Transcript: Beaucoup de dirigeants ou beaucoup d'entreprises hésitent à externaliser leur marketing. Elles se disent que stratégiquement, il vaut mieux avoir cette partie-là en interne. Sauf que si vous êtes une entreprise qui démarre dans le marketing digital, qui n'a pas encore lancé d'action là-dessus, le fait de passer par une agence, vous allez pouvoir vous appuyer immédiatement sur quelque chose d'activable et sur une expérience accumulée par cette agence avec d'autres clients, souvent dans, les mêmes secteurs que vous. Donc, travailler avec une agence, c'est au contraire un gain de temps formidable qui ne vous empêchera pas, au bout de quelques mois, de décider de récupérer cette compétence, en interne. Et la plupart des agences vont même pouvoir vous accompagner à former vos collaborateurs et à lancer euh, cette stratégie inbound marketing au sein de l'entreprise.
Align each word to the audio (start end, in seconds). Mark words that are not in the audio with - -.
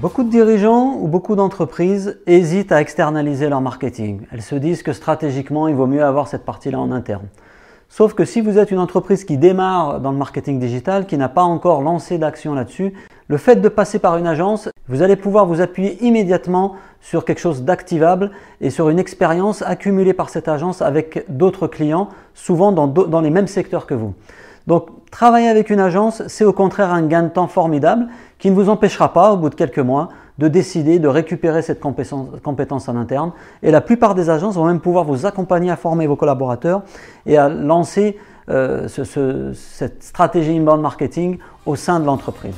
Beaucoup 0.00 0.22
de 0.22 0.30
dirigeants 0.30 0.96
ou 1.00 1.08
beaucoup 1.08 1.34
d'entreprises 1.34 2.20
hésitent 2.28 2.70
à 2.70 2.80
externaliser 2.80 3.48
leur 3.48 3.60
marketing. 3.60 4.20
Elles 4.30 4.42
se 4.42 4.54
disent 4.54 4.84
que 4.84 4.92
stratégiquement, 4.92 5.66
il 5.66 5.74
vaut 5.74 5.88
mieux 5.88 6.04
avoir 6.04 6.28
cette 6.28 6.44
partie-là 6.44 6.78
en 6.78 6.92
interne. 6.92 7.26
Sauf 7.88 8.14
que 8.14 8.24
si 8.24 8.40
vous 8.40 8.58
êtes 8.58 8.70
une 8.70 8.78
entreprise 8.78 9.24
qui 9.24 9.38
démarre 9.38 10.00
dans 10.00 10.12
le 10.12 10.16
marketing 10.16 10.60
digital, 10.60 11.06
qui 11.06 11.16
n'a 11.18 11.28
pas 11.28 11.42
encore 11.42 11.82
lancé 11.82 12.16
d'action 12.16 12.54
là-dessus, 12.54 12.92
le 13.28 13.36
fait 13.36 13.56
de 13.56 13.68
passer 13.68 13.98
par 13.98 14.16
une 14.16 14.26
agence, 14.26 14.70
vous 14.88 15.02
allez 15.02 15.16
pouvoir 15.16 15.46
vous 15.46 15.60
appuyer 15.60 16.02
immédiatement 16.02 16.76
sur 17.00 17.26
quelque 17.26 17.40
chose 17.40 17.62
d'activable 17.62 18.30
et 18.62 18.70
sur 18.70 18.88
une 18.88 18.98
expérience 18.98 19.62
accumulée 19.62 20.14
par 20.14 20.30
cette 20.30 20.48
agence 20.48 20.80
avec 20.80 21.26
d'autres 21.28 21.66
clients, 21.66 22.08
souvent 22.34 22.72
dans, 22.72 23.20
les 23.20 23.30
mêmes 23.30 23.46
secteurs 23.46 23.86
que 23.86 23.94
vous. 23.94 24.14
Donc, 24.66 24.88
travailler 25.10 25.48
avec 25.48 25.68
une 25.70 25.80
agence, 25.80 26.22
c'est 26.26 26.44
au 26.44 26.54
contraire 26.54 26.92
un 26.92 27.02
gain 27.02 27.22
de 27.22 27.28
temps 27.28 27.48
formidable 27.48 28.08
qui 28.38 28.50
ne 28.50 28.54
vous 28.54 28.70
empêchera 28.70 29.12
pas, 29.12 29.32
au 29.32 29.36
bout 29.36 29.50
de 29.50 29.54
quelques 29.54 29.78
mois, 29.78 30.08
de 30.38 30.48
décider 30.48 30.98
de 30.98 31.08
récupérer 31.08 31.62
cette 31.62 31.80
compétence, 31.80 32.88
en 32.88 32.96
interne. 32.96 33.32
Et 33.62 33.70
la 33.70 33.80
plupart 33.80 34.14
des 34.14 34.30
agences 34.30 34.54
vont 34.54 34.66
même 34.66 34.80
pouvoir 34.80 35.04
vous 35.04 35.26
accompagner 35.26 35.70
à 35.70 35.76
former 35.76 36.06
vos 36.06 36.16
collaborateurs 36.16 36.82
et 37.26 37.36
à 37.36 37.48
lancer 37.48 38.18
euh, 38.48 38.88
cette 38.88 40.02
stratégie 40.02 40.56
inbound 40.56 40.80
marketing 40.80 41.38
au 41.66 41.76
sein 41.76 42.00
de 42.00 42.06
l'entreprise. 42.06 42.54